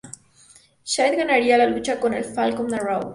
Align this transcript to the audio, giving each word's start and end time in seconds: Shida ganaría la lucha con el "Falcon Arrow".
Shida 0.83 1.13
ganaría 1.15 1.59
la 1.59 1.67
lucha 1.67 1.99
con 1.99 2.15
el 2.15 2.23
"Falcon 2.25 2.73
Arrow". 2.73 3.01